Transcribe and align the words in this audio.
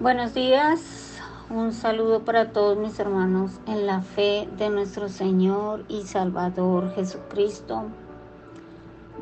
Buenos 0.00 0.32
días, 0.32 1.18
un 1.50 1.72
saludo 1.72 2.24
para 2.24 2.52
todos 2.52 2.78
mis 2.78 3.00
hermanos 3.00 3.58
en 3.66 3.84
la 3.84 4.00
fe 4.00 4.48
de 4.56 4.70
nuestro 4.70 5.08
Señor 5.08 5.84
y 5.88 6.02
Salvador 6.02 6.94
Jesucristo. 6.94 7.86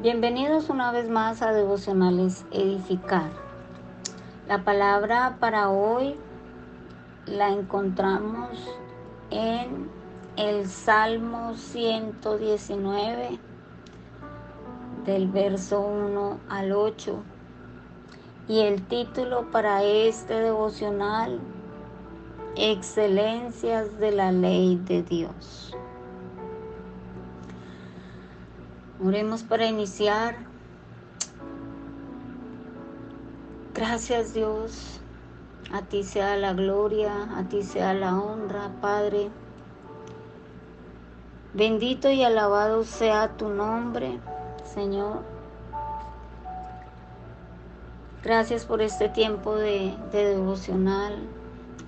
Bienvenidos 0.03 0.69
una 0.69 0.93
vez 0.93 1.09
más 1.09 1.41
a 1.41 1.55
Devocionales 1.55 2.45
Edificar. 2.51 3.31
La 4.47 4.65
palabra 4.65 5.39
para 5.41 5.71
hoy 5.71 6.15
la 7.25 7.49
encontramos 7.49 8.51
en 9.31 9.89
el 10.37 10.69
Salmo 10.69 11.55
119 11.55 13.39
del 15.07 15.27
verso 15.29 15.81
1 15.81 16.41
al 16.51 16.73
8 16.73 17.23
y 18.49 18.61
el 18.61 18.87
título 18.87 19.51
para 19.51 19.83
este 19.83 20.35
devocional, 20.35 21.41
Excelencias 22.57 23.99
de 23.99 24.13
la 24.13 24.33
Ley 24.33 24.77
de 24.77 25.03
Dios. 25.03 25.75
Oremos 29.05 29.43
para 29.43 29.67
iniciar. 29.67 30.37
Gracias 33.75 34.33
Dios, 34.33 35.01
a 35.71 35.83
ti 35.83 36.03
sea 36.03 36.37
la 36.37 36.55
gloria, 36.55 37.29
a 37.37 37.45
ti 37.45 37.63
sea 37.63 37.93
la 37.93 38.19
honra, 38.19 38.71
Padre. 38.81 39.29
Bendito 41.53 42.11
y 42.11 42.23
alabado 42.23 42.85
sea 42.85 43.37
tu 43.37 43.49
nombre, 43.49 44.19
Señor. 44.65 45.37
Gracias 48.27 48.65
por 48.65 48.83
este 48.83 49.09
tiempo 49.09 49.55
de, 49.55 49.95
devocional. 50.11 51.15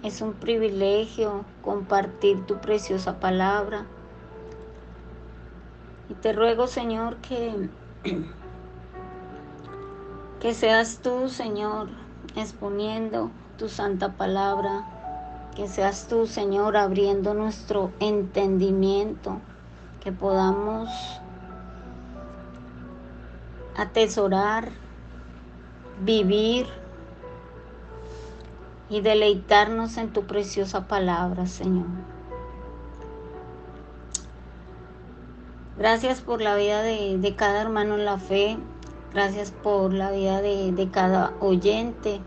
Es 0.05 0.21
un 0.21 0.35
privilegio 0.35 1.45
compartir 1.63 2.47
tu 2.47 2.59
preciosa 2.59 3.19
palabra. 3.19 3.87
Y 6.09 6.15
te 6.15 6.33
ruego, 6.33 6.69
Señor, 6.69 7.17
que, 7.17 7.69
que 10.41 10.55
seas 10.55 11.01
tú, 11.03 11.29
Señor, 11.29 11.89
exponiendo 12.37 13.33
tu 13.57 13.69
santa 13.69 14.13
palabra. 14.13 14.85
Que 15.57 15.67
seas 15.67 16.07
tú, 16.07 16.29
Señor, 16.29 16.77
abriendo 16.77 17.35
nuestro 17.35 17.91
entendimiento. 17.99 19.41
Que 20.05 20.13
podamos 20.13 20.89
atesorar 23.77 24.71
vivir 26.01 26.67
y 28.91 29.01
deleitarnos 29.01 29.97
en 29.97 30.13
tu 30.13 30.25
preciosa 30.25 30.87
palabra, 30.89 31.47
Señor. 31.47 31.87
Gracias 35.77 36.21
por 36.21 36.41
la 36.41 36.57
vida 36.57 36.83
de, 36.83 37.35
cada 37.37 37.61
hermano 37.63 37.95
en 37.95 38.05
la 38.05 38.19
fe. 38.19 38.59
Gracias 39.13 39.53
por 39.53 39.93
la 39.93 40.11
vida 40.11 40.43
de, 40.43 40.73
de 40.73 40.91
cada 40.91 41.33
oyente, 41.41 42.21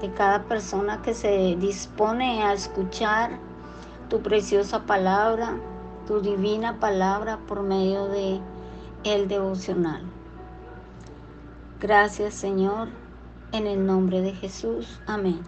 de 0.00 0.12
cada 0.12 0.44
persona 0.44 1.02
que 1.02 1.14
se 1.14 1.56
dispone 1.56 2.42
a 2.42 2.52
escuchar 2.52 3.38
tu 4.08 4.22
preciosa 4.22 4.86
palabra, 4.86 5.56
tu 6.06 6.20
divina 6.20 6.78
palabra 6.78 7.38
por 7.48 7.62
medio 7.62 8.06
de 8.06 8.40
el 9.04 9.28
devocional. 9.28 10.15
Gracias 11.78 12.32
Señor, 12.32 12.88
en 13.52 13.66
el 13.66 13.84
nombre 13.84 14.22
de 14.22 14.32
Jesús. 14.32 14.98
Amén. 15.06 15.40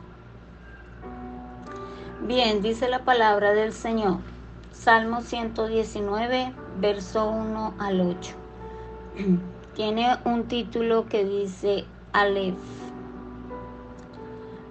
Bien, 2.27 2.61
dice 2.61 2.89
la 2.89 3.05
palabra 3.05 3.53
del 3.53 3.73
Señor. 3.73 4.19
Salmo 4.71 5.23
119, 5.23 6.53
verso 6.81 7.31
1 7.31 7.75
al 7.79 8.01
8. 8.03 8.35
Tiene 9.75 10.19
un 10.27 10.45
título 10.45 11.07
que 11.07 11.25
dice 11.25 11.87
Aleph. 12.13 12.59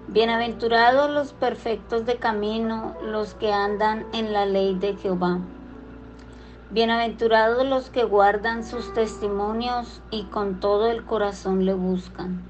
Bienaventurados 0.06 1.10
los 1.10 1.32
perfectos 1.32 2.06
de 2.06 2.18
camino, 2.18 2.94
los 3.02 3.34
que 3.34 3.52
andan 3.52 4.06
en 4.12 4.32
la 4.32 4.46
ley 4.46 4.76
de 4.76 4.94
Jehová. 4.96 5.40
Bienaventurados 6.70 7.66
los 7.66 7.88
que 7.88 8.04
guardan 8.04 8.62
sus 8.62 8.92
testimonios 8.92 10.02
y 10.10 10.24
con 10.24 10.60
todo 10.60 10.90
el 10.90 11.02
corazón 11.06 11.64
le 11.64 11.72
buscan, 11.72 12.42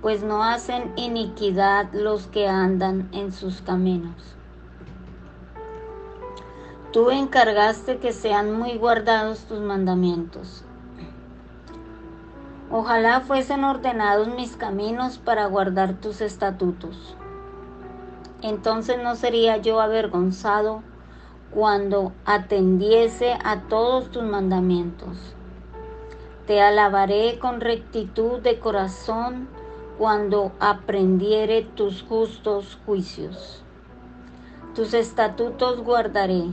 pues 0.00 0.22
no 0.22 0.42
hacen 0.42 0.94
iniquidad 0.96 1.92
los 1.92 2.28
que 2.28 2.48
andan 2.48 3.10
en 3.12 3.30
sus 3.32 3.60
caminos. 3.60 4.14
Tú 6.94 7.10
encargaste 7.10 7.98
que 7.98 8.14
sean 8.14 8.58
muy 8.58 8.78
guardados 8.78 9.40
tus 9.40 9.60
mandamientos. 9.60 10.64
Ojalá 12.70 13.20
fuesen 13.20 13.64
ordenados 13.64 14.28
mis 14.28 14.56
caminos 14.56 15.18
para 15.18 15.44
guardar 15.44 15.92
tus 16.00 16.22
estatutos. 16.22 17.16
Entonces 18.40 18.96
no 19.02 19.14
sería 19.14 19.58
yo 19.58 19.78
avergonzado 19.82 20.82
cuando 21.52 22.12
atendiese 22.24 23.36
a 23.44 23.62
todos 23.68 24.10
tus 24.10 24.22
mandamientos. 24.22 25.34
Te 26.46 26.60
alabaré 26.60 27.38
con 27.38 27.60
rectitud 27.60 28.40
de 28.40 28.58
corazón 28.58 29.48
cuando 29.98 30.52
aprendiere 30.60 31.62
tus 31.62 32.02
justos 32.02 32.78
juicios. 32.86 33.62
Tus 34.74 34.94
estatutos 34.94 35.82
guardaré, 35.82 36.44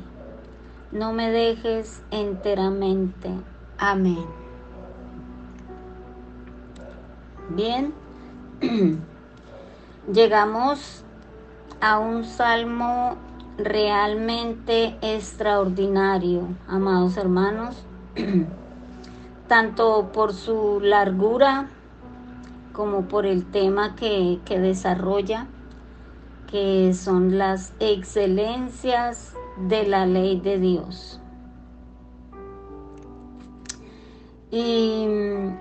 no 0.91 1.13
me 1.13 1.31
dejes 1.31 2.03
enteramente. 2.11 3.29
Amén. 3.77 4.25
Bien, 7.49 7.93
llegamos 10.11 11.03
a 11.79 11.99
un 11.99 12.25
salmo 12.25 13.15
realmente 13.57 14.97
extraordinario, 15.01 16.47
amados 16.67 17.17
hermanos, 17.17 17.83
tanto 19.47 20.11
por 20.13 20.33
su 20.33 20.79
largura 20.81 21.69
como 22.73 23.07
por 23.07 23.25
el 23.25 23.45
tema 23.45 23.95
que, 23.95 24.39
que 24.45 24.59
desarrolla, 24.59 25.47
que 26.49 26.93
son 26.93 27.37
las 27.37 27.73
excelencias 27.79 29.33
de 29.67 29.87
la 29.87 30.05
ley 30.05 30.39
de 30.39 30.59
Dios. 30.59 31.19
Y 34.51 35.05
mm, 35.07 35.57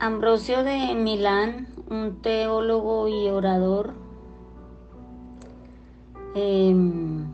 Ambrosio 0.00 0.64
de 0.64 0.94
Milán, 0.94 1.68
un 1.88 2.20
teólogo 2.20 3.08
y 3.08 3.28
orador, 3.28 3.99
Em, 6.34 7.26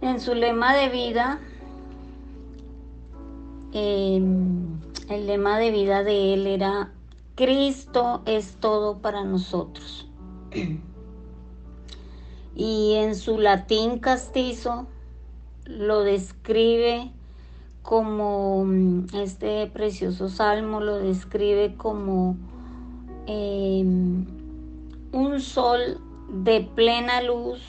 en 0.00 0.20
su 0.20 0.34
lema 0.34 0.74
de 0.74 0.88
vida, 0.88 1.40
em, 3.72 4.80
el 5.08 5.26
lema 5.26 5.58
de 5.58 5.70
vida 5.70 6.02
de 6.02 6.34
él 6.34 6.46
era, 6.46 6.92
Cristo 7.36 8.22
es 8.26 8.56
todo 8.60 8.98
para 8.98 9.24
nosotros. 9.24 10.08
y 12.54 12.94
en 12.96 13.14
su 13.14 13.38
latín 13.38 13.98
castizo 13.98 14.86
lo 15.64 16.02
describe 16.02 17.10
como, 17.82 18.66
este 19.14 19.66
precioso 19.68 20.28
salmo 20.28 20.80
lo 20.80 20.98
describe 20.98 21.74
como 21.76 22.36
em, 23.26 24.26
un 25.12 25.40
sol 25.40 26.00
de 26.32 26.62
plena 26.62 27.20
luz 27.20 27.60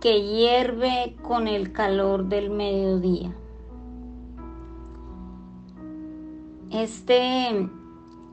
que 0.00 0.22
hierve 0.22 1.14
con 1.20 1.46
el 1.46 1.72
calor 1.72 2.24
del 2.24 2.48
mediodía. 2.48 3.36
Este 6.70 7.68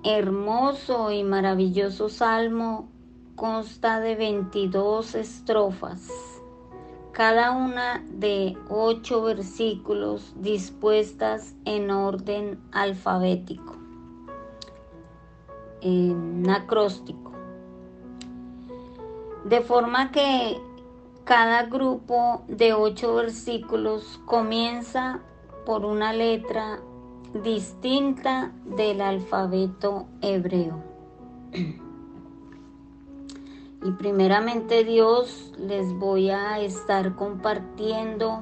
hermoso 0.06 1.12
y 1.12 1.26
maravilloso 1.26 2.08
salmo 2.08 2.88
consta 3.36 4.00
de 4.00 4.16
22 4.16 5.16
estrofas, 5.16 6.10
cada 7.12 7.52
una 7.52 8.06
de 8.10 8.58
ocho 8.70 9.24
versículos 9.24 10.34
dispuestas 10.38 11.54
en 11.66 11.92
orden 11.92 12.62
alfabético, 12.72 13.76
en 15.82 16.50
acróstico 16.50 17.37
de 19.48 19.62
forma 19.62 20.12
que 20.12 20.58
cada 21.24 21.64
grupo 21.64 22.44
de 22.48 22.74
ocho 22.74 23.16
versículos 23.16 24.20
comienza 24.26 25.22
por 25.66 25.86
una 25.86 26.12
letra 26.14 26.80
distinta 27.44 28.52
del 28.66 29.02
alfabeto 29.02 30.08
hebreo. 30.22 30.84
Y 33.84 33.92
primeramente 33.92 34.84
Dios 34.84 35.54
les 35.58 35.94
voy 35.94 36.30
a 36.30 36.60
estar 36.60 37.16
compartiendo 37.16 38.42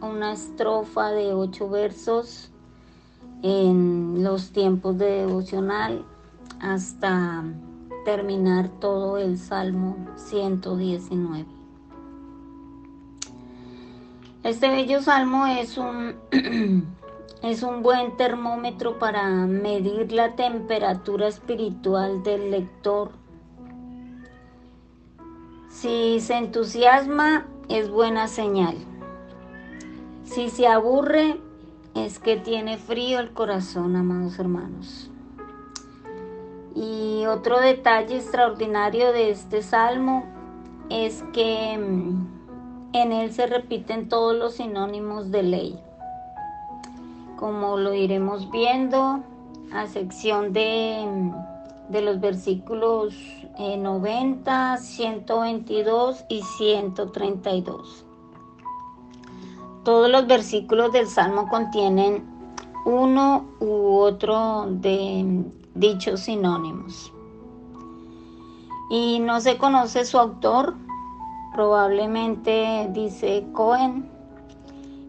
una 0.00 0.32
estrofa 0.32 1.10
de 1.10 1.34
ocho 1.34 1.68
versos 1.68 2.50
en 3.42 4.22
los 4.22 4.52
tiempos 4.52 4.96
de 4.96 5.26
devocional 5.26 6.04
hasta 6.60 7.44
terminar 8.04 8.68
todo 8.80 9.18
el 9.18 9.38
Salmo 9.38 9.96
119. 10.16 11.46
Este 14.42 14.70
bello 14.70 15.02
salmo 15.02 15.46
es 15.46 15.76
un, 15.76 16.14
es 17.42 17.62
un 17.62 17.82
buen 17.82 18.16
termómetro 18.16 18.98
para 18.98 19.28
medir 19.46 20.12
la 20.12 20.34
temperatura 20.34 21.28
espiritual 21.28 22.22
del 22.22 22.50
lector. 22.50 23.10
Si 25.68 26.20
se 26.20 26.38
entusiasma, 26.38 27.46
es 27.68 27.90
buena 27.90 28.28
señal. 28.28 28.76
Si 30.24 30.48
se 30.48 30.66
aburre, 30.66 31.38
es 31.94 32.18
que 32.18 32.36
tiene 32.36 32.78
frío 32.78 33.18
el 33.20 33.32
corazón, 33.32 33.94
amados 33.94 34.38
hermanos. 34.38 35.09
Y 36.74 37.24
otro 37.26 37.60
detalle 37.60 38.16
extraordinario 38.16 39.12
de 39.12 39.30
este 39.30 39.62
salmo 39.62 40.24
es 40.88 41.24
que 41.32 41.76
mm, 41.78 42.40
en 42.92 43.12
él 43.12 43.32
se 43.32 43.46
repiten 43.46 44.08
todos 44.08 44.36
los 44.36 44.54
sinónimos 44.54 45.30
de 45.30 45.42
ley. 45.42 45.80
Como 47.36 47.76
lo 47.76 47.94
iremos 47.94 48.50
viendo 48.50 49.20
a 49.72 49.86
sección 49.86 50.52
de, 50.52 51.32
de 51.88 52.02
los 52.02 52.20
versículos 52.20 53.14
90, 53.58 54.74
eh, 54.74 54.78
122 54.78 56.24
y 56.28 56.42
132. 56.42 58.04
Todos 59.84 60.10
los 60.10 60.26
versículos 60.26 60.92
del 60.92 61.06
Salmo 61.06 61.48
contienen 61.48 62.24
uno 62.84 63.46
u 63.60 63.96
otro 63.98 64.66
de 64.68 65.44
dichos 65.74 66.20
sinónimos. 66.20 67.12
Y 68.90 69.20
no 69.20 69.40
se 69.40 69.56
conoce 69.56 70.04
su 70.04 70.18
autor, 70.18 70.74
probablemente 71.52 72.88
dice 72.92 73.46
Cohen, 73.52 74.10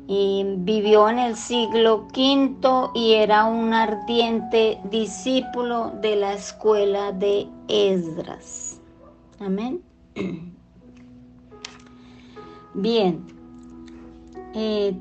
y 0.07 0.43
vivió 0.57 1.09
en 1.09 1.19
el 1.19 1.35
siglo 1.35 2.07
V 2.13 2.89
y 2.93 3.13
era 3.13 3.45
un 3.45 3.73
ardiente 3.73 4.79
discípulo 4.91 5.93
de 6.01 6.15
la 6.17 6.33
escuela 6.33 7.11
de 7.11 7.47
Esdras. 7.67 8.81
Amén. 9.39 9.81
Bien, 12.73 13.25
eh, 14.53 14.93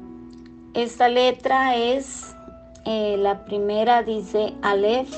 esta 0.74 1.08
letra 1.08 1.76
es, 1.76 2.34
eh, 2.84 3.16
la 3.18 3.44
primera 3.44 4.02
dice 4.02 4.54
Aleph, 4.62 5.12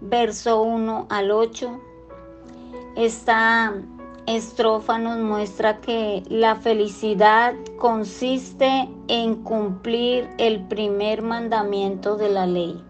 verso 0.00 0.62
1 0.62 1.06
al 1.08 1.30
8. 1.30 1.80
Esta 2.96 3.74
estrofa 4.26 4.98
nos 4.98 5.18
muestra 5.18 5.80
que 5.80 6.22
la 6.28 6.56
felicidad 6.56 7.54
consiste 7.78 8.88
en 9.08 9.36
cumplir 9.36 10.28
el 10.38 10.66
primer 10.68 11.22
mandamiento 11.22 12.16
de 12.16 12.28
la 12.28 12.46
ley. 12.46 12.84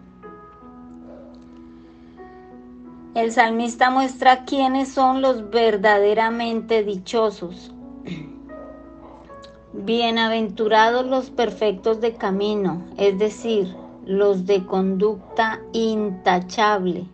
El 3.15 3.31
salmista 3.31 3.89
muestra 3.89 4.45
quiénes 4.45 4.89
son 4.89 5.21
los 5.21 5.49
verdaderamente 5.49 6.83
dichosos. 6.83 7.71
Bienaventurados 9.73 11.05
los 11.05 11.29
perfectos 11.29 12.01
de 12.01 12.15
camino, 12.15 12.83
es 12.97 13.17
decir, 13.17 13.75
los 14.09 14.45
de 14.45 14.65
conducta 14.65 15.61
intachable, 15.71 17.05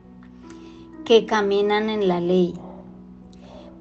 que 1.04 1.28
caminan 1.28 1.92
en 1.92 2.08
la 2.08 2.20
ley 2.20 2.56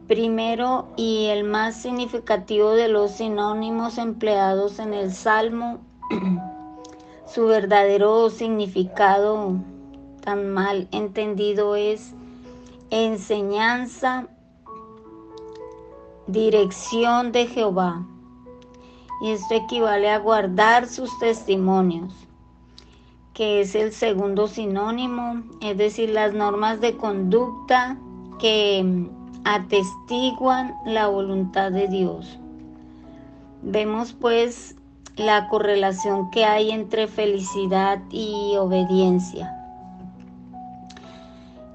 primero 0.06 0.88
y 0.96 1.26
el 1.26 1.44
más 1.44 1.76
significativo 1.76 2.72
de 2.72 2.88
los 2.88 3.12
sinónimos 3.12 3.98
empleados 3.98 4.78
en 4.78 4.92
el 4.94 5.12
Salmo, 5.12 5.78
su 7.26 7.46
verdadero 7.46 8.28
significado 8.30 9.54
tan 10.20 10.52
mal 10.52 10.88
entendido 10.90 11.76
es 11.76 12.14
enseñanza, 12.90 14.28
dirección 16.26 17.32
de 17.32 17.46
Jehová. 17.46 18.06
Y 19.22 19.30
esto 19.30 19.54
equivale 19.54 20.10
a 20.10 20.18
guardar 20.18 20.86
sus 20.86 21.18
testimonios, 21.18 22.12
que 23.34 23.60
es 23.60 23.74
el 23.74 23.92
segundo 23.92 24.46
sinónimo, 24.46 25.42
es 25.60 25.76
decir, 25.76 26.10
las 26.10 26.32
normas 26.32 26.80
de 26.80 26.96
conducta 26.96 27.98
que 28.38 29.08
atestiguan 29.44 30.74
la 30.86 31.08
voluntad 31.08 31.72
de 31.72 31.88
Dios. 31.88 32.38
Vemos 33.62 34.12
pues 34.12 34.76
la 35.16 35.48
correlación 35.48 36.30
que 36.30 36.44
hay 36.44 36.70
entre 36.70 37.08
felicidad 37.08 38.00
y 38.10 38.54
obediencia. 38.56 39.52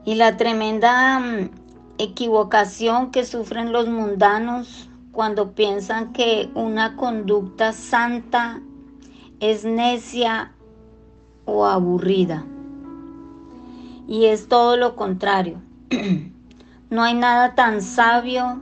Y 0.06 0.16
la 0.16 0.38
tremenda 0.38 1.20
mm, 1.20 1.50
equivocación 1.98 3.12
que 3.12 3.26
sufren 3.26 3.74
los 3.74 3.88
mundanos 3.88 4.90
cuando 5.12 5.52
piensan 5.52 6.14
que 6.14 6.50
una 6.54 6.96
conducta 6.96 7.74
santa 7.74 8.62
es 9.40 9.66
necia 9.66 10.54
o 11.50 11.66
aburrida. 11.66 12.46
Y 14.08 14.26
es 14.26 14.48
todo 14.48 14.78
lo 14.78 14.96
contrario. 14.96 15.62
No 16.92 17.04
hay 17.04 17.14
nada 17.14 17.54
tan 17.54 17.84
sabio 17.84 18.60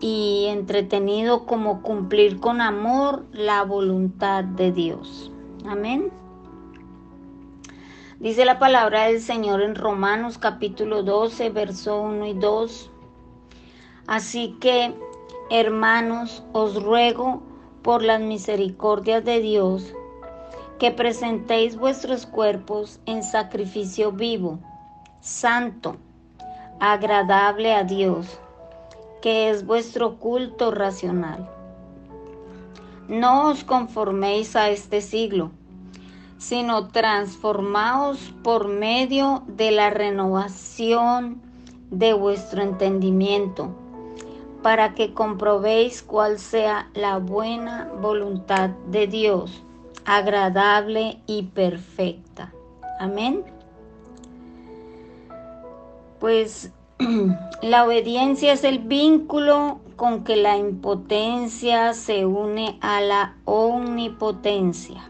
y 0.00 0.46
entretenido 0.48 1.46
como 1.46 1.80
cumplir 1.80 2.40
con 2.40 2.60
amor 2.60 3.24
la 3.32 3.62
voluntad 3.62 4.42
de 4.42 4.72
Dios. 4.72 5.30
Amén. 5.64 6.10
Dice 8.18 8.44
la 8.44 8.58
palabra 8.58 9.04
del 9.04 9.20
Señor 9.20 9.62
en 9.62 9.76
Romanos 9.76 10.38
capítulo 10.38 11.04
12, 11.04 11.50
verso 11.50 12.02
1 12.02 12.26
y 12.26 12.34
2. 12.34 12.90
Así 14.08 14.56
que, 14.60 14.92
hermanos, 15.50 16.42
os 16.52 16.82
ruego 16.82 17.42
por 17.82 18.02
las 18.02 18.20
misericordias 18.20 19.24
de 19.24 19.38
Dios 19.38 19.94
que 20.82 20.90
presentéis 20.90 21.76
vuestros 21.76 22.26
cuerpos 22.26 22.98
en 23.06 23.22
sacrificio 23.22 24.10
vivo, 24.10 24.58
santo, 25.20 25.94
agradable 26.80 27.72
a 27.72 27.84
Dios, 27.84 28.26
que 29.20 29.48
es 29.48 29.64
vuestro 29.64 30.16
culto 30.18 30.72
racional. 30.72 31.48
No 33.06 33.50
os 33.50 33.62
conforméis 33.62 34.56
a 34.56 34.70
este 34.70 35.02
siglo, 35.02 35.52
sino 36.36 36.88
transformaos 36.88 38.34
por 38.42 38.66
medio 38.66 39.44
de 39.46 39.70
la 39.70 39.88
renovación 39.90 41.40
de 41.92 42.12
vuestro 42.12 42.60
entendimiento, 42.60 43.68
para 44.64 44.94
que 44.94 45.14
comprobéis 45.14 46.02
cuál 46.02 46.40
sea 46.40 46.90
la 46.94 47.18
buena 47.18 47.88
voluntad 48.00 48.70
de 48.88 49.06
Dios, 49.06 49.62
agradable 50.04 51.18
y 51.26 51.44
perfecta. 51.44 52.52
Amén 52.98 53.44
pues 56.22 56.70
la 57.62 57.84
obediencia 57.84 58.52
es 58.52 58.62
el 58.62 58.78
vínculo 58.78 59.80
con 59.96 60.22
que 60.22 60.36
la 60.36 60.56
impotencia 60.56 61.94
se 61.94 62.24
une 62.24 62.78
a 62.80 63.00
la 63.00 63.34
omnipotencia. 63.44 65.02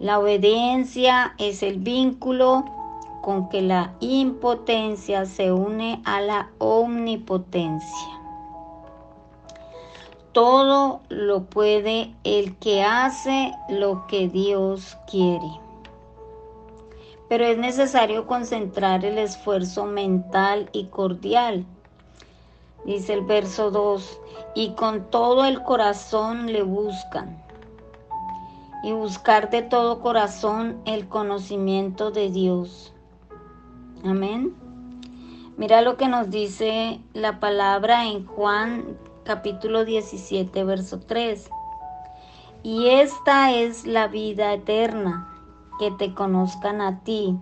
La 0.00 0.18
obediencia 0.18 1.34
es 1.36 1.62
el 1.62 1.80
vínculo 1.80 2.64
con 3.20 3.50
que 3.50 3.60
la 3.60 3.92
impotencia 4.00 5.26
se 5.26 5.52
une 5.52 6.00
a 6.06 6.22
la 6.22 6.48
omnipotencia. 6.56 8.21
Todo 10.32 11.00
lo 11.08 11.44
puede 11.44 12.14
el 12.24 12.56
que 12.56 12.82
hace 12.82 13.52
lo 13.68 14.06
que 14.06 14.28
Dios 14.28 14.96
quiere 15.10 15.62
pero 17.32 17.46
es 17.46 17.56
necesario 17.56 18.26
concentrar 18.26 19.06
el 19.06 19.16
esfuerzo 19.16 19.86
mental 19.86 20.68
y 20.74 20.88
cordial. 20.88 21.64
Dice 22.84 23.14
el 23.14 23.22
verso 23.22 23.70
2, 23.70 24.20
y 24.54 24.72
con 24.72 25.10
todo 25.10 25.46
el 25.46 25.62
corazón 25.62 26.52
le 26.52 26.62
buscan. 26.62 27.42
y 28.84 28.92
buscar 28.92 29.48
de 29.48 29.62
todo 29.62 30.00
corazón 30.00 30.76
el 30.84 31.08
conocimiento 31.08 32.10
de 32.10 32.30
Dios. 32.30 32.92
Amén. 34.04 34.54
Mira 35.56 35.80
lo 35.80 35.96
que 35.96 36.08
nos 36.08 36.28
dice 36.28 37.00
la 37.14 37.40
palabra 37.40 38.04
en 38.04 38.26
Juan 38.26 38.98
capítulo 39.24 39.84
17, 39.84 40.64
verso 40.64 41.00
3. 41.00 41.48
Y 42.62 42.88
esta 42.88 43.52
es 43.52 43.86
la 43.86 44.08
vida 44.08 44.52
eterna, 44.52 45.28
que 45.78 45.90
te 45.90 46.14
conozcan 46.14 46.80
a 46.80 47.00
ti, 47.00 47.36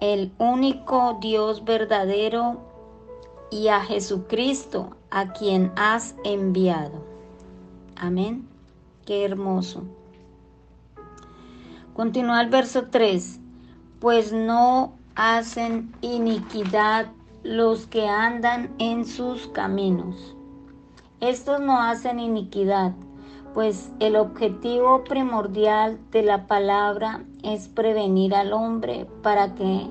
el 0.00 0.32
único 0.38 1.18
Dios 1.20 1.64
verdadero, 1.64 2.60
y 3.50 3.68
a 3.68 3.80
Jesucristo, 3.80 4.96
a 5.10 5.32
quien 5.32 5.70
has 5.76 6.16
enviado. 6.24 7.04
Amén. 7.96 8.48
Qué 9.06 9.24
hermoso. 9.24 9.84
Continúa 11.94 12.40
el 12.40 12.50
verso 12.50 12.88
3. 12.90 13.38
Pues 14.00 14.32
no 14.32 14.94
hacen 15.14 15.94
iniquidad 16.00 17.12
los 17.44 17.86
que 17.86 18.08
andan 18.08 18.74
en 18.78 19.04
sus 19.04 19.46
caminos. 19.48 20.33
Estos 21.20 21.60
no 21.60 21.80
hacen 21.80 22.18
iniquidad, 22.18 22.92
pues 23.54 23.90
el 24.00 24.16
objetivo 24.16 25.04
primordial 25.04 25.98
de 26.10 26.22
la 26.22 26.46
palabra 26.46 27.22
es 27.42 27.68
prevenir 27.68 28.34
al 28.34 28.52
hombre 28.52 29.06
para 29.22 29.54
que 29.54 29.88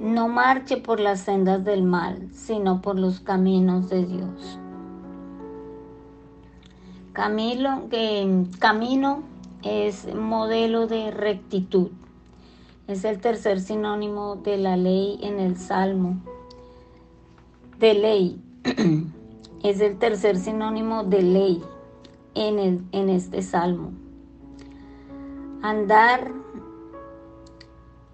no 0.00 0.28
marche 0.28 0.76
por 0.76 1.00
las 1.00 1.20
sendas 1.20 1.64
del 1.64 1.82
mal, 1.82 2.28
sino 2.32 2.80
por 2.80 2.98
los 2.98 3.20
caminos 3.20 3.88
de 3.88 4.06
Dios. 4.06 4.58
Camino 7.12 7.82
es 9.62 10.14
modelo 10.14 10.86
de 10.86 11.10
rectitud. 11.10 11.90
Es 12.88 13.04
el 13.04 13.20
tercer 13.20 13.60
sinónimo 13.60 14.36
de 14.36 14.56
la 14.56 14.76
ley 14.76 15.18
en 15.22 15.38
el 15.38 15.56
Salmo. 15.56 16.20
De 17.78 17.94
ley. 17.94 18.40
es 19.62 19.80
el 19.80 19.98
tercer 19.98 20.36
sinónimo 20.36 21.04
de 21.04 21.22
ley 21.22 21.62
en, 22.34 22.88
en 22.92 23.08
este 23.08 23.42
Salmo. 23.42 23.92
Andar 25.62 26.32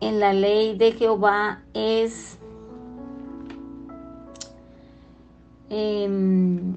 en 0.01 0.21
la 0.21 0.33
ley 0.33 0.77
de 0.77 0.93
Jehová 0.93 1.63
es 1.75 2.39
em, 5.71 6.77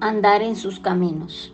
andar 0.00 0.42
en 0.42 0.56
sus 0.56 0.78
caminos 0.78 1.52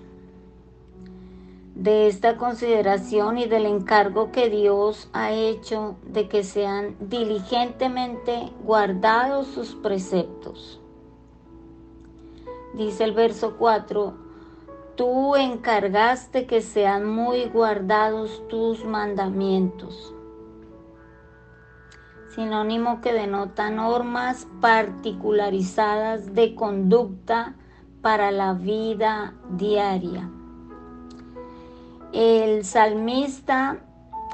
de 1.74 2.06
esta 2.06 2.36
consideración 2.36 3.38
y 3.38 3.46
del 3.46 3.64
encargo 3.64 4.30
que 4.30 4.50
Dios 4.50 5.08
ha 5.12 5.32
hecho 5.32 5.96
de 6.06 6.28
que 6.28 6.44
sean 6.44 6.96
diligentemente 7.00 8.52
guardados 8.62 9.46
sus 9.46 9.74
preceptos. 9.74 10.81
Dice 12.74 13.04
el 13.04 13.12
verso 13.12 13.56
4, 13.58 14.14
tú 14.96 15.36
encargaste 15.36 16.46
que 16.46 16.62
sean 16.62 17.06
muy 17.06 17.44
guardados 17.46 18.42
tus 18.48 18.84
mandamientos. 18.84 20.14
Sinónimo 22.34 23.02
que 23.02 23.12
denota 23.12 23.68
normas 23.68 24.48
particularizadas 24.62 26.34
de 26.34 26.54
conducta 26.54 27.56
para 28.00 28.30
la 28.30 28.54
vida 28.54 29.34
diaria. 29.50 30.30
El 32.14 32.64
salmista 32.64 33.80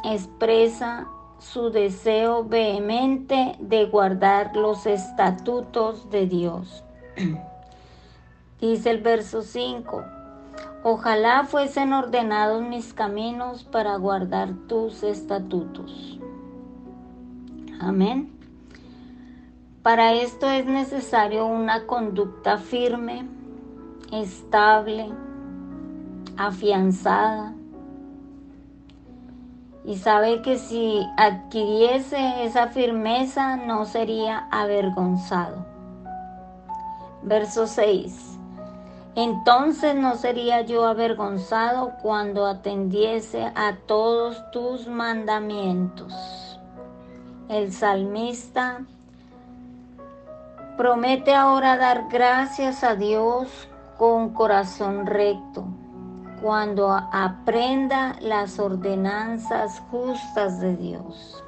expresa 0.04 1.08
su 1.38 1.70
deseo 1.70 2.44
vehemente 2.44 3.56
de 3.58 3.86
guardar 3.86 4.54
los 4.54 4.86
estatutos 4.86 6.08
de 6.10 6.26
Dios. 6.26 6.84
Dice 8.60 8.90
el 8.90 9.00
verso 9.00 9.42
5, 9.42 10.04
ojalá 10.82 11.44
fuesen 11.44 11.92
ordenados 11.92 12.62
mis 12.62 12.92
caminos 12.92 13.62
para 13.62 13.96
guardar 13.96 14.52
tus 14.66 15.04
estatutos. 15.04 16.18
Amén. 17.80 18.32
Para 19.82 20.12
esto 20.12 20.50
es 20.50 20.66
necesario 20.66 21.46
una 21.46 21.86
conducta 21.86 22.58
firme, 22.58 23.28
estable, 24.10 25.08
afianzada, 26.36 27.54
y 29.84 29.96
sabe 29.96 30.42
que 30.42 30.58
si 30.58 31.06
adquiriese 31.16 32.44
esa 32.44 32.66
firmeza 32.68 33.56
no 33.56 33.86
sería 33.86 34.48
avergonzado. 34.50 35.64
Verso 37.22 37.66
6. 37.66 38.37
Entonces 39.20 39.96
no 39.96 40.14
sería 40.14 40.60
yo 40.60 40.86
avergonzado 40.86 41.94
cuando 42.00 42.46
atendiese 42.46 43.50
a 43.56 43.74
todos 43.84 44.48
tus 44.52 44.86
mandamientos. 44.86 46.14
El 47.48 47.72
salmista 47.72 48.84
promete 50.76 51.34
ahora 51.34 51.76
dar 51.76 52.04
gracias 52.08 52.84
a 52.84 52.94
Dios 52.94 53.68
con 53.96 54.34
corazón 54.34 55.04
recto 55.04 55.64
cuando 56.40 56.88
aprenda 56.92 58.14
las 58.20 58.60
ordenanzas 58.60 59.82
justas 59.90 60.60
de 60.60 60.76
Dios. 60.76 61.42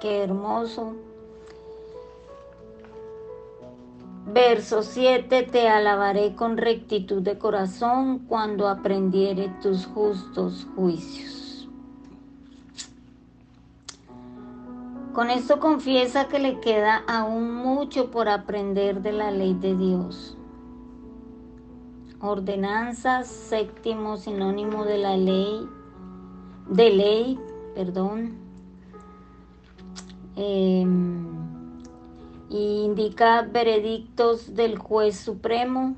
Qué 0.00 0.24
hermoso. 0.24 0.96
Verso 4.32 4.82
7, 4.82 5.42
te 5.44 5.68
alabaré 5.68 6.34
con 6.34 6.56
rectitud 6.56 7.22
de 7.22 7.38
corazón 7.38 8.20
cuando 8.20 8.68
aprendiere 8.68 9.48
tus 9.62 9.86
justos 9.86 10.66
juicios. 10.76 11.68
Con 15.12 15.30
esto 15.30 15.58
confiesa 15.58 16.28
que 16.28 16.38
le 16.38 16.60
queda 16.60 17.02
aún 17.08 17.54
mucho 17.54 18.10
por 18.10 18.28
aprender 18.28 19.02
de 19.02 19.12
la 19.12 19.30
ley 19.30 19.54
de 19.54 19.74
Dios 19.74 20.38
ordenanzas, 22.20 23.28
séptimo 23.28 24.16
sinónimo 24.16 24.84
de 24.84 24.98
la 24.98 25.16
ley, 25.16 25.68
de 26.68 26.90
ley, 26.90 27.38
perdón, 27.74 28.32
em, 30.36 30.97
indica 32.50 33.42
veredictos 33.42 34.54
del 34.54 34.78
juez 34.78 35.16
supremo 35.18 35.96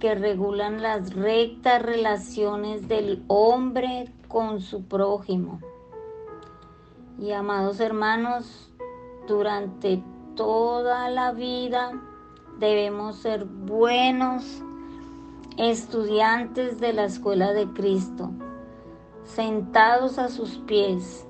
que 0.00 0.14
regulan 0.14 0.82
las 0.82 1.14
rectas 1.14 1.82
relaciones 1.82 2.88
del 2.88 3.22
hombre 3.28 4.12
con 4.28 4.60
su 4.60 4.84
prójimo. 4.84 5.60
Y 7.20 7.32
amados 7.32 7.78
hermanos, 7.80 8.72
durante 9.28 10.02
toda 10.34 11.08
la 11.10 11.32
vida 11.32 11.92
debemos 12.58 13.16
ser 13.16 13.44
buenos 13.44 14.62
estudiantes 15.56 16.80
de 16.80 16.94
la 16.94 17.04
escuela 17.04 17.52
de 17.52 17.66
Cristo, 17.68 18.30
sentados 19.24 20.18
a 20.18 20.28
sus 20.28 20.58
pies, 20.58 21.26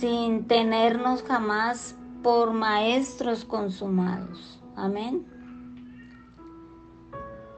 sin 0.00 0.46
tenernos 0.46 1.22
jamás 1.22 1.96
por 2.22 2.52
maestros 2.52 3.44
consumados. 3.44 4.60
Amén. 4.76 5.26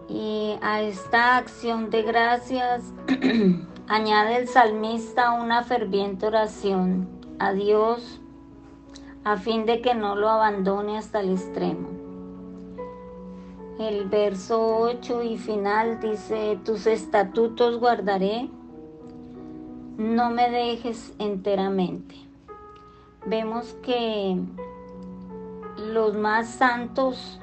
Y 0.08 0.56
a 0.60 0.82
esta 0.82 1.36
acción 1.36 1.90
de 1.90 2.02
gracias 2.02 2.92
añade 3.88 4.36
el 4.36 4.48
salmista 4.48 5.32
una 5.32 5.62
ferviente 5.64 6.26
oración 6.26 7.08
a 7.38 7.52
Dios 7.52 8.20
a 9.24 9.36
fin 9.36 9.66
de 9.66 9.80
que 9.80 9.94
no 9.94 10.16
lo 10.16 10.28
abandone 10.28 10.98
hasta 10.98 11.20
el 11.20 11.30
extremo. 11.30 11.88
El 13.78 14.08
verso 14.08 14.78
8 14.78 15.22
y 15.22 15.38
final 15.38 16.00
dice, 16.00 16.58
tus 16.64 16.86
estatutos 16.86 17.78
guardaré, 17.78 18.48
no 19.96 20.30
me 20.30 20.50
dejes 20.50 21.14
enteramente. 21.18 22.14
Vemos 23.24 23.76
que 23.82 24.36
los 25.76 26.14
más 26.14 26.48
santos 26.48 27.38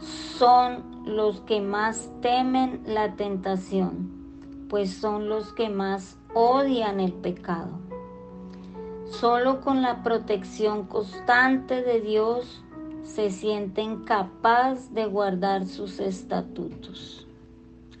son 0.00 1.04
los 1.04 1.40
que 1.40 1.60
más 1.60 2.10
temen 2.20 2.82
la 2.86 3.16
tentación, 3.16 4.10
pues 4.68 4.94
son 4.94 5.28
los 5.28 5.52
que 5.52 5.68
más 5.68 6.16
odian 6.34 7.00
el 7.00 7.12
pecado. 7.12 7.70
Solo 9.06 9.60
con 9.62 9.82
la 9.82 10.02
protección 10.02 10.86
constante 10.86 11.82
de 11.82 12.00
Dios 12.00 12.62
se 13.02 13.30
sienten 13.30 14.04
capaz 14.04 14.90
de 14.90 15.06
guardar 15.06 15.66
sus 15.66 15.98
estatutos. 15.98 17.26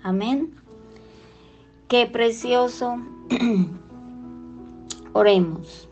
Amén. 0.02 0.54
Qué 1.88 2.06
precioso. 2.06 2.98
Oremos. 5.14 5.87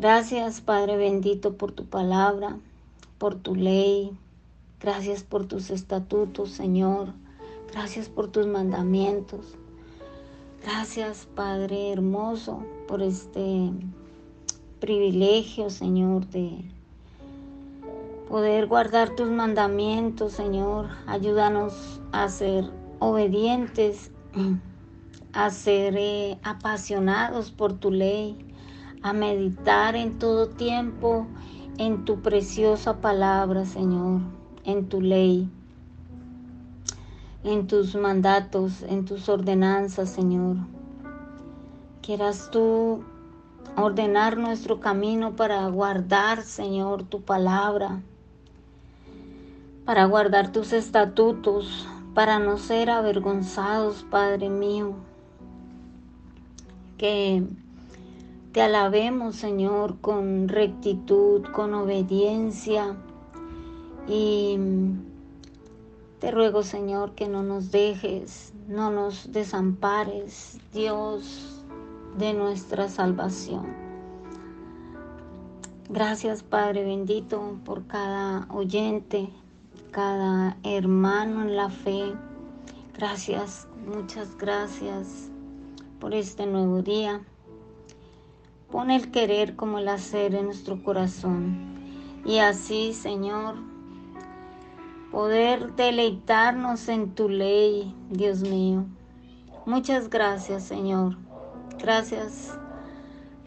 Gracias, 0.00 0.62
Padre 0.62 0.96
bendito, 0.96 1.58
por 1.58 1.72
tu 1.72 1.84
palabra, 1.84 2.56
por 3.18 3.34
tu 3.34 3.54
ley. 3.54 4.16
Gracias 4.80 5.22
por 5.22 5.44
tus 5.44 5.68
estatutos, 5.68 6.52
Señor. 6.52 7.08
Gracias 7.70 8.08
por 8.08 8.28
tus 8.28 8.46
mandamientos. 8.46 9.58
Gracias, 10.62 11.28
Padre 11.34 11.92
hermoso, 11.92 12.64
por 12.88 13.02
este 13.02 13.72
privilegio, 14.80 15.68
Señor, 15.68 16.26
de 16.28 16.64
poder 18.26 18.68
guardar 18.68 19.14
tus 19.14 19.28
mandamientos, 19.28 20.32
Señor. 20.32 20.88
Ayúdanos 21.06 22.00
a 22.12 22.30
ser 22.30 22.64
obedientes, 23.00 24.12
a 25.34 25.50
ser 25.50 25.94
eh, 25.98 26.38
apasionados 26.42 27.50
por 27.50 27.74
tu 27.74 27.90
ley, 27.90 28.46
a 29.02 29.12
meditar 29.12 29.96
en 29.96 30.18
todo 30.18 30.48
tiempo 30.48 31.26
en 31.78 32.04
tu 32.04 32.20
preciosa 32.20 33.00
palabra, 33.00 33.64
Señor, 33.64 34.20
en 34.64 34.88
tu 34.88 35.00
ley 35.00 35.50
en 37.42 37.66
tus 37.66 37.94
mandatos, 37.94 38.82
en 38.82 39.04
tus 39.04 39.28
ordenanzas, 39.28 40.10
Señor. 40.10 40.56
Quieras 42.02 42.50
tú 42.50 43.02
ordenar 43.76 44.36
nuestro 44.36 44.80
camino 44.80 45.36
para 45.36 45.66
guardar, 45.68 46.42
Señor, 46.42 47.04
tu 47.04 47.22
palabra, 47.22 48.02
para 49.84 50.04
guardar 50.04 50.52
tus 50.52 50.72
estatutos, 50.72 51.86
para 52.14 52.38
no 52.38 52.58
ser 52.58 52.90
avergonzados, 52.90 54.04
Padre 54.10 54.48
mío. 54.48 54.94
Que 56.98 57.42
te 58.52 58.62
alabemos, 58.62 59.36
Señor, 59.36 60.00
con 60.00 60.48
rectitud, 60.48 61.42
con 61.52 61.72
obediencia 61.74 62.96
y 64.08 64.58
te 66.18 66.30
ruego, 66.30 66.62
Señor, 66.62 67.12
que 67.12 67.28
no 67.28 67.42
nos 67.42 67.70
dejes, 67.70 68.52
no 68.66 68.90
nos 68.90 69.32
desampares, 69.32 70.58
Dios 70.72 71.62
de 72.18 72.34
nuestra 72.34 72.88
salvación. 72.88 73.66
Gracias, 75.88 76.42
Padre 76.42 76.84
bendito, 76.84 77.56
por 77.64 77.86
cada 77.86 78.46
oyente, 78.50 79.28
cada 79.92 80.56
hermano 80.64 81.42
en 81.42 81.56
la 81.56 81.70
fe. 81.70 82.12
Gracias, 82.96 83.68
muchas 83.86 84.36
gracias 84.36 85.30
por 86.00 86.14
este 86.14 86.46
nuevo 86.46 86.82
día. 86.82 87.22
Pon 88.70 88.90
el 88.90 89.10
querer 89.10 89.56
como 89.56 89.78
el 89.78 89.88
hacer 89.88 90.34
en 90.34 90.46
nuestro 90.46 90.82
corazón. 90.82 91.80
Y 92.24 92.38
así, 92.38 92.92
Señor, 92.92 93.56
poder 95.10 95.74
deleitarnos 95.74 96.88
en 96.88 97.14
tu 97.14 97.28
ley, 97.28 97.94
Dios 98.10 98.42
mío. 98.42 98.84
Muchas 99.66 100.08
gracias, 100.08 100.62
Señor. 100.62 101.16
Gracias, 101.80 102.56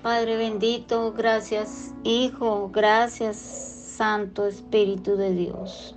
Padre 0.02 0.38
bendito. 0.38 1.14
Gracias, 1.14 1.94
Hijo. 2.04 2.70
Gracias, 2.74 3.38
Santo 3.38 4.48
Espíritu 4.48 5.16
de 5.16 5.34
Dios. 5.34 5.96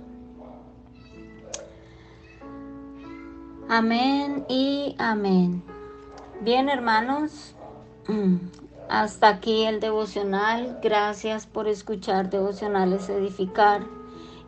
Amén 3.69 4.45
y 4.47 4.95
amén. 4.97 5.61
Bien, 6.41 6.69
hermanos. 6.69 7.53
Hasta 8.89 9.27
aquí 9.27 9.63
el 9.63 9.79
devocional. 9.79 10.79
Gracias 10.81 11.45
por 11.45 11.67
escuchar 11.67 12.29
devocionales 12.29 13.09
edificar. 13.09 13.85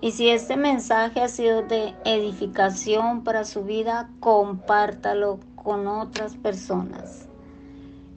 Y 0.01 0.11
si 0.11 0.29
este 0.29 0.55
mensaje 0.55 1.19
ha 1.21 1.27
sido 1.27 1.63
de 1.63 1.93
edificación 2.05 3.23
para 3.25 3.43
su 3.43 3.63
vida, 3.63 4.09
compártalo 4.21 5.39
con 5.55 5.87
otras 5.87 6.35
personas. 6.37 7.27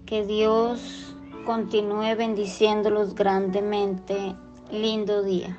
Que 0.07 0.25
Dios 0.25 1.17
continúe 1.45 2.15
bendiciéndolos 2.17 3.17
grandemente. 3.17 4.37
Lindo 4.71 5.23
día. 5.23 5.59